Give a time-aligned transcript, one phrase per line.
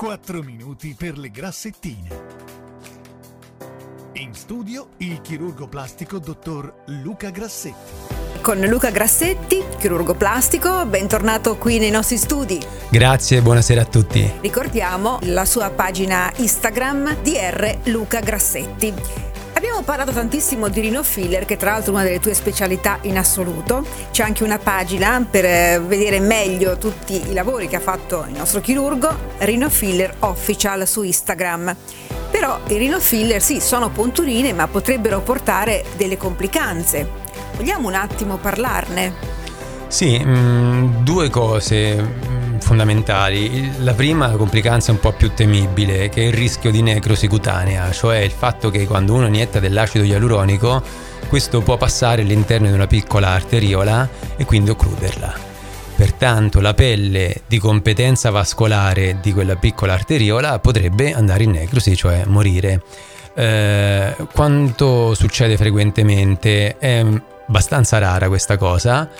[0.00, 2.08] 4 minuti per le grassettine.
[4.14, 8.40] In studio il chirurgo plastico dottor Luca Grassetti.
[8.40, 12.58] Con Luca Grassetti, chirurgo plastico, bentornato qui nei nostri studi.
[12.88, 14.38] Grazie, buonasera a tutti.
[14.40, 19.29] Ricordiamo la sua pagina Instagram DR Luca Grassetti.
[19.60, 23.18] Abbiamo parlato tantissimo di Rino Filler, che tra l'altro è una delle tue specialità in
[23.18, 23.84] assoluto.
[24.10, 28.38] C'è anche una pagina per eh, vedere meglio tutti i lavori che ha fatto il
[28.38, 31.76] nostro chirurgo, Rino Filler Official su Instagram.
[32.30, 37.06] Però i Rino Filler sì, sono punturine, ma potrebbero portare delle complicanze.
[37.56, 39.12] Vogliamo un attimo parlarne?
[39.88, 42.29] Sì, mh, mm, due cose
[42.70, 43.82] fondamentali.
[43.82, 47.90] La prima, la complicanza un po' più temibile, che è il rischio di necrosi cutanea,
[47.90, 50.80] cioè il fatto che quando uno inietta dell'acido ialuronico,
[51.26, 55.34] questo può passare all'interno di una piccola arteriola e quindi occluderla.
[55.96, 62.22] Pertanto la pelle di competenza vascolare di quella piccola arteriola potrebbe andare in necrosi, cioè
[62.26, 62.82] morire.
[63.34, 66.78] Eh, quanto succede frequentemente?
[66.78, 67.04] È
[67.48, 69.10] abbastanza rara questa cosa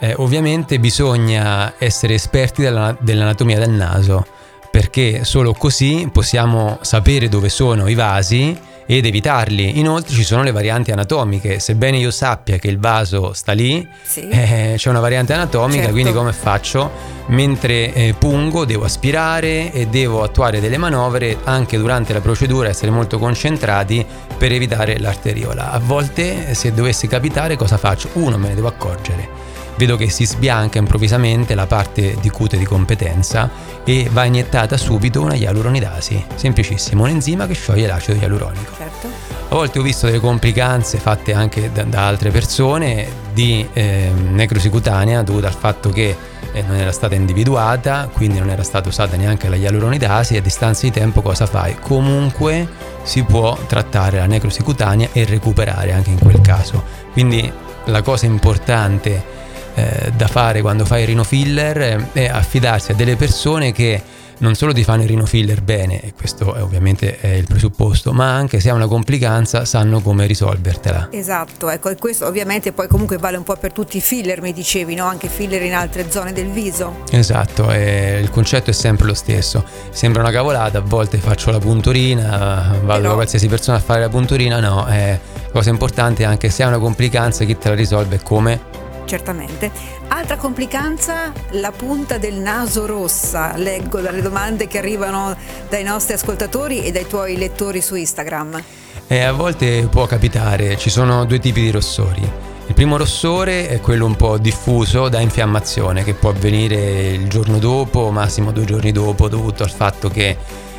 [0.00, 4.26] eh, ovviamente bisogna essere esperti della, dell'anatomia del naso,
[4.70, 8.56] perché solo così possiamo sapere dove sono i vasi
[8.90, 9.78] ed evitarli.
[9.78, 14.26] Inoltre ci sono le varianti anatomiche, sebbene io sappia che il vaso sta lì, sì.
[14.28, 15.92] eh, c'è una variante anatomica, certo.
[15.92, 16.90] quindi come faccio?
[17.26, 22.90] Mentre eh, pungo devo aspirare e devo attuare delle manovre anche durante la procedura, essere
[22.90, 24.04] molto concentrati
[24.38, 25.70] per evitare l'arteriola.
[25.70, 28.08] A volte se dovesse capitare cosa faccio?
[28.14, 32.64] Uno me ne devo accorgere vedo che si sbianca improvvisamente la parte di cute di
[32.64, 33.48] competenza
[33.84, 38.72] e va iniettata subito una ialuronidasi, semplicissimo, un enzima che scioglie l'acido ialuronico.
[38.76, 39.06] Certo.
[39.50, 44.68] A volte ho visto delle complicanze fatte anche da, da altre persone di eh, necrosi
[44.68, 46.14] cutanea dovuta al fatto che
[46.52, 50.42] eh, non era stata individuata, quindi non era stata usata neanche la ialuronidasi e a
[50.42, 51.76] distanza di tempo cosa fai?
[51.80, 52.66] Comunque
[53.04, 56.82] si può trattare la necrosi cutanea e recuperare anche in quel caso.
[57.12, 57.50] Quindi
[57.84, 59.36] la cosa importante
[59.78, 64.02] eh, da fare quando fai il rino filler eh, è affidarsi a delle persone che
[64.38, 68.12] non solo ti fanno il rino filler bene, e questo è ovviamente è il presupposto,
[68.12, 71.08] ma anche se ha una complicanza sanno come risolvertela.
[71.10, 74.52] Esatto, ecco, e questo ovviamente poi comunque vale un po' per tutti i filler, mi
[74.52, 75.06] dicevi, no?
[75.06, 77.02] Anche filler in altre zone del viso.
[77.10, 79.64] Esatto, il concetto è sempre lo stesso.
[79.90, 83.08] Sembra una cavolata, a volte faccio la punturina, vado Però...
[83.08, 85.18] da qualsiasi persona a fare la punturina, no, è
[85.50, 88.77] cosa importante anche se ha una complicanza chi te la risolve come
[89.08, 89.72] certamente.
[90.06, 93.56] Altra complicanza, la punta del naso rossa.
[93.56, 95.36] Leggo dalle domande che arrivano
[95.68, 98.62] dai nostri ascoltatori e dai tuoi lettori su Instagram.
[99.08, 102.30] Eh, a volte può capitare, ci sono due tipi di rossori.
[102.66, 107.58] Il primo rossore è quello un po' diffuso da infiammazione che può avvenire il giorno
[107.58, 110.36] dopo, massimo due giorni dopo, dovuto al fatto che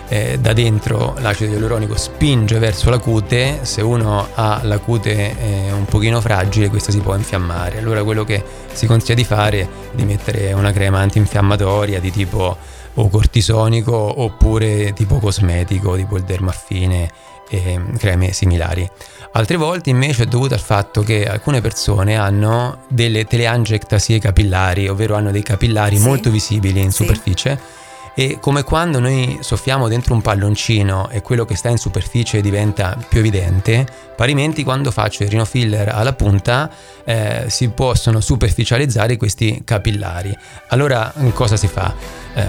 [0.10, 5.72] eh, da dentro l'acido ialuronico spinge verso la cute, se uno ha la cute eh,
[5.72, 8.44] un pochino fragile questa si può infiammare, allora quello che
[8.74, 12.58] si consiglia di fare è di mettere una crema antinfiammatoria di tipo
[12.96, 17.10] o cortisonico oppure tipo cosmetico, tipo il dermaffine
[17.48, 18.90] e creme similari.
[19.32, 25.16] Altre volte invece è dovuto al fatto che alcune persone hanno delle teleangiectasie capillari, ovvero
[25.16, 26.04] hanno dei capillari sì.
[26.04, 27.04] molto visibili in sì.
[27.04, 27.79] superficie
[28.20, 32.98] e come quando noi soffiamo dentro un palloncino e quello che sta in superficie diventa
[33.08, 36.70] più evidente, parimenti quando faccio il rinofiller alla punta
[37.06, 40.38] eh, si possono superficializzare questi capillari.
[40.68, 41.96] Allora cosa si fa?
[42.34, 42.46] Eh,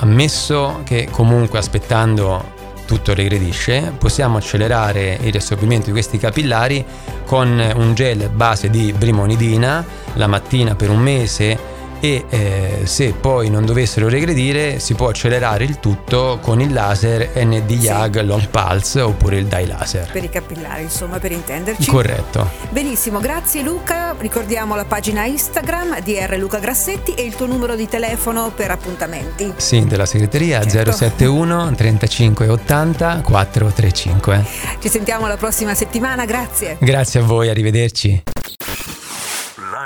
[0.00, 6.84] ammesso che comunque aspettando tutto regredisce, possiamo accelerare il riassorbimento di questi capillari
[7.24, 9.82] con un gel base di brimonidina
[10.14, 15.64] la mattina per un mese e eh, se poi non dovessero regredire si può accelerare
[15.64, 18.24] il tutto con il laser ND-YAG sì.
[18.24, 20.10] Long Pulse oppure il dye laser.
[20.10, 21.88] Per i capillari, insomma, per intenderci.
[21.90, 22.48] Corretto.
[22.70, 24.14] Benissimo, grazie Luca.
[24.18, 28.70] Ricordiamo la pagina Instagram di R Luca Grassetti e il tuo numero di telefono per
[28.70, 29.52] appuntamenti.
[29.56, 30.92] Sì, della segreteria certo.
[30.92, 34.44] 071 35 80 435.
[34.80, 36.76] Ci sentiamo la prossima settimana, grazie.
[36.80, 38.22] Grazie a voi, arrivederci.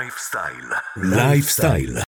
[0.05, 0.83] Lifestyle.
[0.95, 2.03] Lifestyle.